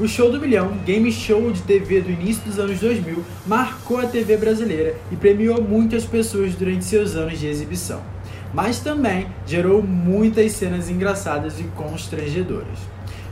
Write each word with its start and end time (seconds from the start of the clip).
O 0.00 0.08
Show 0.08 0.32
do 0.32 0.40
Milhão, 0.40 0.78
game 0.86 1.12
show 1.12 1.52
de 1.52 1.60
TV 1.60 2.00
do 2.00 2.10
início 2.10 2.42
dos 2.44 2.58
anos 2.58 2.80
2000, 2.80 3.22
marcou 3.46 3.98
a 3.98 4.06
TV 4.06 4.34
brasileira 4.38 4.96
e 5.12 5.16
premiou 5.16 5.60
muitas 5.60 6.06
pessoas 6.06 6.54
durante 6.54 6.86
seus 6.86 7.14
anos 7.14 7.38
de 7.38 7.46
exibição. 7.46 8.00
Mas 8.54 8.80
também 8.80 9.26
gerou 9.44 9.82
muitas 9.82 10.52
cenas 10.52 10.88
engraçadas 10.88 11.60
e 11.60 11.64
constrangedoras. 11.76 12.78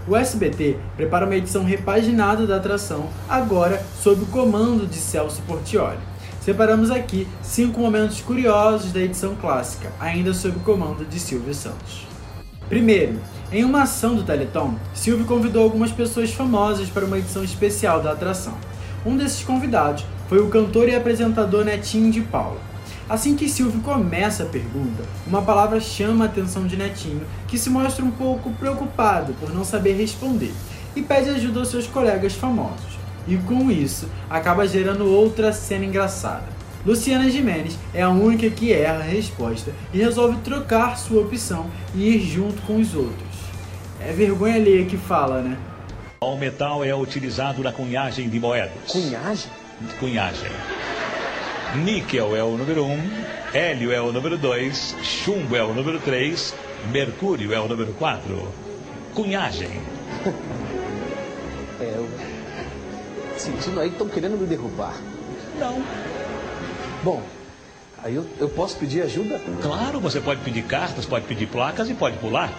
O 0.07 0.15
SBT 0.15 0.77
prepara 0.95 1.25
uma 1.25 1.37
edição 1.37 1.65
repaginada 1.65 2.47
da 2.47 2.57
atração, 2.57 3.09
agora 3.27 3.83
sob 4.03 4.25
o 4.25 4.27
comando 4.27 4.87
de 4.87 4.97
Celso 4.97 5.41
Portioli. 5.47 5.97
Separamos 6.43 6.91
aqui 6.91 7.27
cinco 7.43 7.81
momentos 7.81 8.21
curiosos 8.21 8.93
da 8.93 9.01
edição 9.01 9.35
clássica, 9.37 9.91
ainda 9.99 10.35
sob 10.35 10.59
o 10.59 10.61
comando 10.61 11.07
de 11.07 11.19
Silvio 11.19 11.55
Santos. 11.55 12.07
Primeiro, 12.69 13.19
em 13.51 13.65
uma 13.65 13.85
ação 13.85 14.15
do 14.15 14.23
Teleton, 14.23 14.75
Silvio 14.93 15.25
convidou 15.25 15.63
algumas 15.63 15.91
pessoas 15.91 16.35
famosas 16.35 16.91
para 16.91 17.07
uma 17.07 17.19
edição 17.19 17.43
especial 17.43 18.03
da 18.03 18.13
atração. 18.13 18.53
Um 19.07 19.17
desses 19.17 19.43
convidados 19.43 20.05
foi 20.29 20.39
o 20.39 20.49
cantor 20.49 20.87
e 20.87 20.95
apresentador 20.95 21.65
Netinho 21.65 22.13
de 22.13 22.21
Paula. 22.21 22.61
Assim 23.09 23.35
que 23.35 23.49
Silvio 23.49 23.81
começa 23.81 24.43
a 24.43 24.47
pergunta, 24.47 25.03
uma 25.27 25.41
palavra 25.41 25.81
chama 25.81 26.27
a 26.27 26.29
atenção 26.29 26.67
de 26.67 26.77
Netinho, 26.77 27.23
que 27.47 27.57
se 27.57 27.71
mostra 27.71 28.05
um 28.05 28.11
pouco 28.11 28.51
preocupado 28.51 29.33
por 29.41 29.51
não 29.55 29.65
saber 29.65 29.95
responder 29.95 30.53
e 30.95 31.01
pede 31.01 31.31
ajuda 31.31 31.61
aos 31.61 31.71
seus 31.71 31.87
colegas 31.87 32.35
famosos. 32.35 32.99
E 33.27 33.39
com 33.39 33.71
isso, 33.71 34.11
acaba 34.29 34.69
gerando 34.69 35.07
outra 35.07 35.55
cena 35.55 35.87
engraçada. 35.87 36.58
Luciana 36.89 37.31
Gimenez 37.31 37.77
é 37.93 38.01
a 38.01 38.09
única 38.09 38.49
que 38.49 38.73
erra 38.73 39.01
a 39.01 39.03
resposta 39.03 39.75
e 39.93 39.99
resolve 39.99 40.39
trocar 40.39 40.97
sua 40.97 41.21
opção 41.21 41.71
e 41.95 42.09
ir 42.09 42.21
junto 42.21 42.63
com 42.63 42.81
os 42.81 42.95
outros. 42.95 43.29
É 44.01 44.11
vergonha 44.11 44.55
alheia 44.55 44.87
que 44.87 44.97
fala, 44.97 45.43
né? 45.43 45.59
O 46.23 46.35
metal 46.39 46.83
é 46.83 46.95
utilizado 46.95 47.63
na 47.63 47.73
cunhagem 47.73 48.31
de 48.31 48.41
moedas. 48.41 48.91
Cunhagem? 48.91 49.51
Cunhagem. 50.01 50.51
Níquel 51.85 52.35
é 52.35 52.43
o 52.43 52.57
número 52.57 52.87
1, 52.87 52.91
um, 52.91 53.11
hélio 53.53 53.93
é 53.93 54.01
o 54.01 54.11
número 54.11 54.39
2, 54.39 54.97
chumbo 55.03 55.55
é 55.55 55.63
o 55.63 55.75
número 55.75 56.01
3, 56.01 56.55
mercúrio 56.91 57.53
é 57.53 57.61
o 57.61 57.69
número 57.69 57.93
4. 57.99 58.49
Cunhagem. 59.13 59.83
é, 61.83 61.85
eu... 61.85 62.09
Sentindo 63.37 63.79
aí 63.79 63.91
que 63.91 63.97
estão 63.97 64.09
querendo 64.09 64.41
me 64.41 64.47
derrubar. 64.47 64.95
Não. 65.59 65.85
Bom, 67.03 67.23
aí 68.03 68.15
eu, 68.15 68.27
eu 68.39 68.49
posso 68.49 68.77
pedir 68.77 69.03
ajuda? 69.03 69.41
Claro, 69.63 70.01
você 70.01 70.21
pode 70.21 70.41
pedir 70.41 70.63
cartas, 70.63 71.07
pode 71.07 71.27
pedir 71.27 71.47
placas 71.47 71.89
e 71.89 71.95
pode 71.95 72.17
pular. 72.19 72.53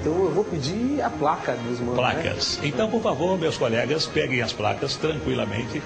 Então 0.00 0.24
eu 0.24 0.30
vou 0.30 0.44
pedir 0.44 1.02
a 1.02 1.10
placa 1.10 1.56
mesmo. 1.66 1.90
Né? 1.90 1.96
Placas. 1.96 2.58
Né? 2.58 2.68
Então, 2.68 2.88
por 2.88 3.02
favor, 3.02 3.38
meus 3.38 3.58
colegas, 3.58 4.06
peguem 4.06 4.40
as 4.40 4.52
placas 4.52 4.96
tranquilamente. 4.96 5.82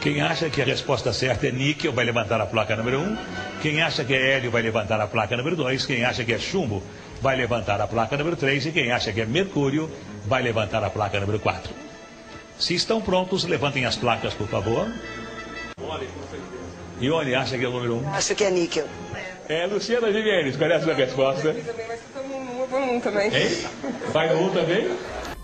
Quem 0.00 0.20
acha 0.20 0.48
que 0.48 0.62
a 0.62 0.64
resposta 0.64 1.12
certa 1.12 1.48
é 1.48 1.50
níquel 1.50 1.92
vai 1.92 2.04
levantar 2.04 2.40
a 2.40 2.46
placa 2.46 2.76
número 2.76 3.00
1. 3.00 3.02
Um. 3.02 3.16
Quem 3.60 3.82
acha 3.82 4.04
que 4.04 4.14
é 4.14 4.36
hélio 4.36 4.52
vai 4.52 4.62
levantar 4.62 5.00
a 5.00 5.06
placa 5.08 5.36
número 5.36 5.56
2. 5.56 5.84
Quem 5.84 6.04
acha 6.04 6.22
que 6.22 6.32
é 6.32 6.38
chumbo 6.38 6.80
vai 7.20 7.34
levantar 7.34 7.80
a 7.80 7.88
placa 7.88 8.16
número 8.16 8.36
3. 8.36 8.66
E 8.66 8.70
quem 8.70 8.92
acha 8.92 9.12
que 9.12 9.20
é 9.20 9.26
mercúrio 9.26 9.90
vai 10.24 10.42
levantar 10.42 10.84
a 10.84 10.90
placa 10.90 11.18
número 11.18 11.40
4. 11.40 11.74
Se 12.58 12.74
estão 12.74 13.00
prontos, 13.00 13.44
levantem 13.44 13.84
as 13.84 13.96
placas, 13.96 14.32
por 14.32 14.46
favor. 14.46 14.88
Ione 17.00 17.34
acha 17.34 17.58
que 17.58 17.64
é 17.64 17.68
o 17.68 17.72
número 17.72 17.96
1? 17.96 17.98
Um. 17.98 18.14
Acho 18.14 18.34
que 18.34 18.44
é 18.44 18.50
níquel. 18.50 18.86
É, 19.48 19.66
Luciana 19.66 20.08
qual 20.56 20.70
é 20.70 20.74
a 20.74 20.82
sua 20.82 20.94
resposta? 20.94 21.52
No 21.52 22.96
1 22.96 23.00
também. 23.00 23.34
Hein? 23.34 23.64
Vai 24.12 24.34
no 24.34 24.46
1 24.46 24.50
também? 24.50 24.90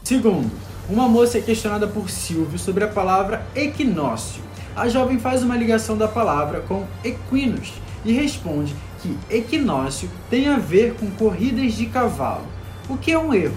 Segundo, 0.02 0.50
uma 0.88 1.06
moça 1.06 1.38
é 1.38 1.40
questionada 1.40 1.86
por 1.86 2.10
Silvio 2.10 2.58
sobre 2.58 2.84
a 2.84 2.88
palavra 2.88 3.46
equinócio 3.54 4.42
a 4.74 4.88
jovem 4.88 5.18
faz 5.18 5.42
uma 5.42 5.54
ligação 5.54 5.98
da 5.98 6.08
palavra 6.08 6.60
com 6.60 6.86
equinos 7.04 7.74
e 8.06 8.12
responde 8.12 8.74
que 9.02 9.18
equinócio 9.28 10.08
tem 10.30 10.48
a 10.48 10.56
ver 10.56 10.94
com 10.94 11.10
corridas 11.10 11.74
de 11.74 11.86
cavalo, 11.86 12.46
o 12.88 12.96
que 12.96 13.12
é 13.12 13.18
um 13.18 13.34
erro. 13.34 13.54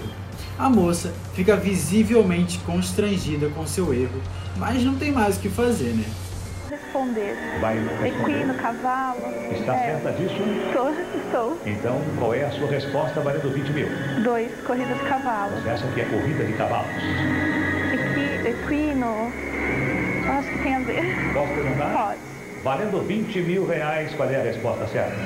A 0.58 0.68
moça 0.68 1.14
fica 1.34 1.56
visivelmente 1.56 2.58
constrangida 2.58 3.48
com 3.48 3.66
seu 3.66 3.94
erro, 3.94 4.20
mas 4.58 4.82
não 4.84 4.94
tem 4.96 5.10
mais 5.10 5.36
o 5.36 5.40
que 5.40 5.48
fazer, 5.48 5.94
né? 5.94 6.04
Responder. 6.96 7.36
Vai 7.60 7.78
responder. 7.78 8.08
Equino, 8.08 8.54
cavalo. 8.54 9.20
Está 9.52 9.76
é. 9.76 10.00
certa 10.00 10.12
disso? 10.12 10.34
Estou, 10.66 10.90
estou. 10.90 11.58
Então, 11.66 12.00
qual 12.18 12.34
é 12.34 12.44
a 12.44 12.50
sua 12.50 12.68
resposta 12.68 13.20
valendo 13.20 13.52
20 13.52 13.70
mil? 13.72 13.88
Dois, 14.24 14.50
corrida 14.66 14.94
de 14.94 15.04
cavalo. 15.04 15.60
Você 15.60 15.68
acha 15.68 15.86
que 15.88 16.00
é 16.00 16.04
corrida 16.06 16.44
de 16.44 16.52
cavalos? 16.54 16.90
Equi, 17.92 18.48
equino, 18.48 19.30
Acho 20.26 20.48
que 20.48 20.58
tem 20.62 20.74
a 20.74 20.78
ver. 20.78 21.32
Posso 21.34 21.52
perguntar? 21.52 21.92
Pode. 21.92 22.18
Valendo 22.64 23.06
20 23.06 23.40
mil 23.42 23.66
reais, 23.66 24.14
qual 24.14 24.30
é 24.30 24.36
a 24.36 24.42
resposta 24.42 24.86
certa? 24.88 25.16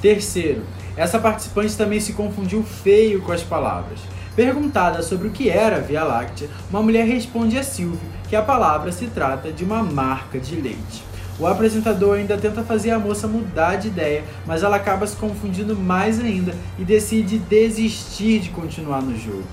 Terceiro, 0.00 0.64
essa 0.96 1.18
participante 1.18 1.76
também 1.76 2.00
se 2.00 2.14
confundiu 2.14 2.62
feio 2.62 3.20
com 3.20 3.32
as 3.32 3.42
palavras. 3.42 4.00
Perguntada 4.36 5.00
sobre 5.00 5.28
o 5.28 5.30
que 5.30 5.48
era 5.48 5.76
a 5.76 5.80
Via 5.80 6.02
Láctea, 6.02 6.48
uma 6.68 6.82
mulher 6.82 7.06
responde 7.06 7.56
a 7.56 7.62
Silvio 7.62 8.00
que 8.28 8.34
a 8.34 8.42
palavra 8.42 8.90
se 8.90 9.06
trata 9.06 9.52
de 9.52 9.62
uma 9.62 9.82
marca 9.82 10.40
de 10.40 10.56
leite. 10.56 11.04
O 11.38 11.46
apresentador 11.46 12.18
ainda 12.18 12.36
tenta 12.36 12.64
fazer 12.64 12.90
a 12.90 12.98
moça 12.98 13.28
mudar 13.28 13.76
de 13.76 13.88
ideia, 13.88 14.24
mas 14.44 14.62
ela 14.62 14.76
acaba 14.76 15.06
se 15.06 15.16
confundindo 15.16 15.76
mais 15.76 16.20
ainda 16.20 16.54
e 16.78 16.84
decide 16.84 17.38
desistir 17.38 18.40
de 18.40 18.50
continuar 18.50 19.02
no 19.02 19.16
jogo. 19.16 19.44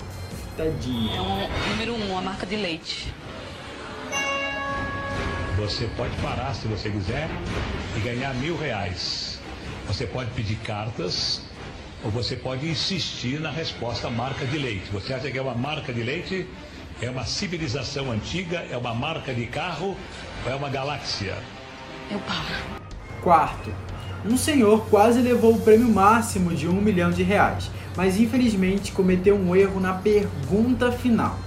Tadinha. 0.56 1.16
É 1.16 1.20
um 1.20 1.70
número 1.70 1.94
um, 1.94 2.18
a 2.18 2.20
marca 2.20 2.44
de 2.44 2.56
leite. 2.56 3.12
Você 5.56 5.88
pode 5.96 6.14
parar 6.16 6.54
se 6.54 6.66
você 6.66 6.90
quiser 6.90 7.28
e 7.96 8.00
ganhar 8.00 8.34
mil 8.34 8.56
reais. 8.56 9.38
Você 9.86 10.06
pode 10.06 10.30
pedir 10.30 10.56
cartas 10.56 11.42
ou 12.04 12.10
você 12.10 12.36
pode 12.36 12.68
insistir 12.68 13.40
na 13.40 13.50
resposta 13.50 14.10
marca 14.10 14.44
de 14.46 14.58
leite. 14.58 14.90
Você 14.92 15.12
acha 15.12 15.30
que 15.30 15.38
é 15.38 15.42
uma 15.42 15.54
marca 15.54 15.92
de 15.92 16.02
leite? 16.02 16.46
É 17.00 17.10
uma 17.10 17.24
civilização 17.24 18.10
antiga? 18.10 18.64
É 18.70 18.76
uma 18.76 18.94
marca 18.94 19.32
de 19.32 19.46
carro? 19.46 19.96
Ou 20.44 20.52
é 20.52 20.54
uma 20.54 20.68
galáxia? 20.68 21.36
Eu 22.10 22.18
paro. 22.20 22.82
Quarto, 23.22 23.72
um 24.24 24.36
senhor 24.36 24.86
quase 24.86 25.20
levou 25.20 25.54
o 25.54 25.60
prêmio 25.60 25.88
máximo 25.88 26.54
de 26.54 26.68
um 26.68 26.80
milhão 26.80 27.10
de 27.10 27.22
reais 27.22 27.70
mas 27.96 28.18
infelizmente 28.18 28.92
cometeu 28.92 29.36
um 29.36 29.54
erro 29.54 29.80
na 29.80 29.94
pergunta 29.94 30.90
final. 30.90 31.38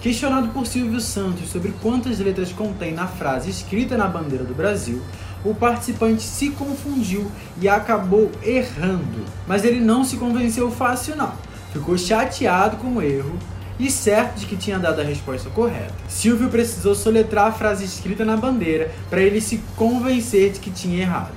Questionado 0.00 0.48
por 0.48 0.66
Silvio 0.66 1.00
Santos 1.00 1.50
sobre 1.50 1.72
quantas 1.82 2.18
letras 2.18 2.50
contém 2.52 2.92
na 2.92 3.06
frase 3.06 3.50
escrita 3.50 3.98
na 3.98 4.06
bandeira 4.06 4.44
do 4.44 4.54
Brasil, 4.54 5.02
o 5.44 5.54
participante 5.54 6.22
se 6.22 6.50
confundiu 6.50 7.30
e 7.60 7.68
acabou 7.68 8.30
errando. 8.42 9.24
Mas 9.46 9.64
ele 9.64 9.80
não 9.80 10.04
se 10.04 10.16
convenceu 10.16 10.70
fácil 10.70 11.16
não. 11.16 11.32
Ficou 11.72 11.96
chateado 11.96 12.76
com 12.76 12.96
o 12.96 13.02
erro 13.02 13.38
e 13.78 13.90
certo 13.90 14.38
de 14.38 14.46
que 14.46 14.56
tinha 14.56 14.78
dado 14.78 15.00
a 15.00 15.04
resposta 15.04 15.48
correta. 15.50 15.94
Silvio 16.08 16.48
precisou 16.50 16.94
soletrar 16.94 17.46
a 17.46 17.52
frase 17.52 17.84
escrita 17.84 18.24
na 18.24 18.36
bandeira 18.36 18.90
para 19.08 19.22
ele 19.22 19.40
se 19.40 19.62
convencer 19.76 20.52
de 20.52 20.60
que 20.60 20.70
tinha 20.70 21.00
errado. 21.00 21.32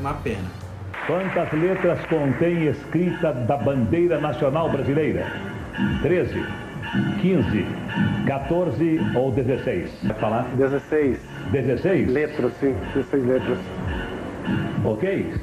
Uma 0.00 0.14
pena. 0.14 0.50
Quantas 1.06 1.52
letras 1.52 1.98
contém 2.06 2.68
escrita 2.68 3.32
da 3.32 3.56
bandeira 3.56 4.20
nacional 4.20 4.70
brasileira? 4.70 5.30
13, 6.00 6.46
15, 7.20 7.66
14 8.26 9.00
ou 9.14 9.30
16? 9.32 9.90
Vai 10.04 10.16
falar? 10.18 10.42
16. 10.56 11.18
16? 11.50 12.08
Letras, 12.08 12.52
sim. 12.60 12.74
16 12.94 13.26
letras. 13.26 13.58
Ok. 14.84 15.34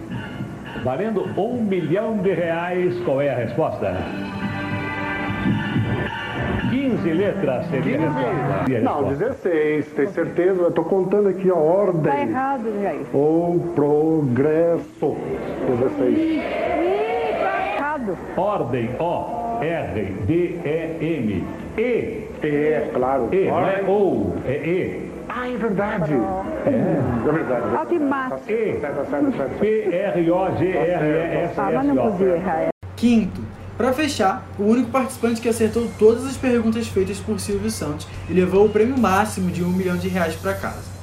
Valendo 0.84 1.25
um 1.40 1.62
milhão 1.62 2.18
de 2.18 2.34
reais, 2.34 3.00
qual 3.01 3.22
é 3.22 3.31
a 3.31 3.36
resposta? 3.36 3.98
15 6.69 7.12
letras 7.13 7.66
seria 7.69 7.98
15? 7.98 8.06
a 8.06 8.10
resposta. 8.68 8.81
Não, 8.81 9.04
16, 9.10 9.88
tem 9.94 10.07
certeza? 10.07 10.62
Eu 10.62 10.72
tô 10.72 10.84
contando 10.84 11.30
aqui 11.30 11.50
a 11.50 11.56
ordem. 11.56 12.12
Tá 12.12 12.22
errado, 12.22 12.81
Jair. 12.81 13.06
Ou 13.12 13.60
progresso. 13.74 15.18
16. 15.68 16.42
tá 17.42 17.75
errado. 17.75 18.18
Ordem, 18.38 18.90
O, 19.00 19.38
R, 19.62 20.16
D, 20.26 20.60
E, 20.64 21.06
M. 21.06 21.44
E. 21.78 21.82
E, 22.42 22.90
claro. 22.94 23.30
E, 23.32 23.48
não 23.48 23.68
é 23.68 23.84
ou, 23.88 24.36
é 24.46 24.54
E. 24.54 25.10
Ah, 25.28 25.48
é 25.48 25.58
verdade. 25.58 26.14
É, 26.14 26.70
é 26.70 27.32
verdade. 27.32 27.76
Automático. 27.76 28.52
E. 28.52 28.80
P, 29.60 29.96
R, 29.96 30.32
O, 30.32 30.58
G, 30.58 30.68
R, 30.68 31.06
E, 31.06 31.18
S, 31.18 31.52
S, 31.52 31.60
O. 31.60 31.62
Ah, 31.62 31.72
mas 31.74 31.86
não 31.86 32.12
podia 32.12 32.36
errar. 32.36 32.68
Quinto, 32.96 33.42
para 33.78 33.94
fechar, 33.94 34.46
o 34.58 34.64
único 34.64 34.90
participante 34.90 35.40
que 35.40 35.48
acertou 35.48 35.88
todas 35.98 36.26
as 36.26 36.36
perguntas 36.36 36.88
feitas 36.88 37.18
por 37.20 37.40
Silvio 37.40 37.72
Santos 37.72 38.08
e 38.30 38.34
levou 38.34 38.66
o 38.66 38.70
prêmio 38.70 38.98
máximo 38.98 39.50
de 39.50 39.64
um 39.64 39.70
milhão 39.70 39.96
de 39.96 40.10
reais 40.10 40.36
para 40.36 40.54
casa. 40.54 41.00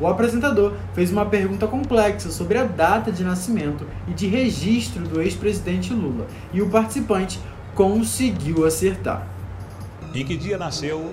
O 0.00 0.06
apresentador 0.06 0.74
fez 0.94 1.10
uma 1.10 1.26
pergunta 1.26 1.66
complexa 1.66 2.30
sobre 2.30 2.58
a 2.58 2.64
data 2.64 3.10
de 3.10 3.24
nascimento 3.24 3.86
e 4.08 4.12
de 4.12 4.26
registro 4.26 5.02
do 5.02 5.20
ex-presidente 5.20 5.92
Lula, 5.92 6.26
e 6.52 6.62
o 6.62 6.68
participante 6.68 7.40
conseguiu 7.74 8.66
acertar. 8.66 9.26
Em 10.14 10.24
que 10.24 10.36
dia 10.36 10.58
nasceu 10.58 11.12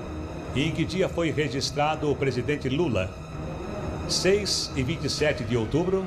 e 0.56 0.64
em 0.64 0.72
que 0.72 0.84
dia 0.84 1.08
foi 1.08 1.32
registrado 1.32 2.12
o 2.12 2.16
presidente 2.16 2.68
Lula? 2.68 3.10
6 4.10 4.72
e 4.76 4.84
27 4.84 5.44
de 5.44 5.56
outubro, 5.56 6.06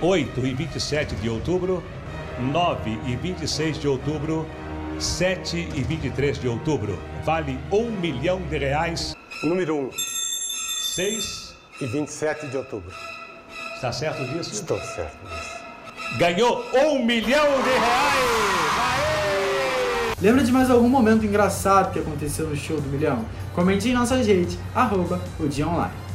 8 0.00 0.46
e 0.46 0.54
27 0.54 1.16
de 1.16 1.28
outubro, 1.28 1.82
9 2.40 2.98
e 3.06 3.16
26 3.16 3.78
de 3.80 3.88
outubro, 3.88 4.46
7 4.98 5.68
e 5.74 5.82
23 5.82 6.38
de 6.38 6.48
outubro. 6.48 6.98
Vale 7.24 7.58
um 7.72 7.90
milhão 7.90 8.40
de 8.42 8.58
reais. 8.58 9.16
Número 9.42 9.76
1 9.76 9.90
6. 10.94 11.56
e 11.80 11.86
27 11.86 12.46
de 12.46 12.56
outubro. 12.56 12.92
Está 13.74 13.92
certo 13.92 14.24
disso? 14.24 14.52
Estou 14.52 14.78
certo 14.80 15.16
disso. 15.28 15.58
Ganhou 16.18 16.64
um 16.74 17.04
milhão 17.04 17.46
de 17.62 17.70
reais! 17.70 19.27
Lembra 20.20 20.42
de 20.42 20.50
mais 20.50 20.68
algum 20.68 20.88
momento 20.88 21.24
engraçado 21.24 21.92
que 21.92 21.98
aconteceu 22.00 22.48
no 22.48 22.56
show 22.56 22.80
do 22.80 22.88
milhão? 22.88 23.24
Comente 23.54 23.88
em 23.88 23.92
nossas 23.92 24.26
redes, 24.26 24.58
arroba 24.74 25.20
o 25.38 25.46
dia 25.46 25.66
online. 25.66 26.07